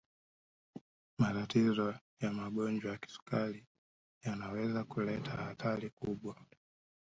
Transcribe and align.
matatizo 1.17 1.95
ya 2.19 2.31
magonjwa 2.33 2.97
kisukari 2.97 3.67
yanaweza 4.23 4.83
kuleta 4.83 5.31
hatari 5.31 5.89
kubwa 5.89 6.35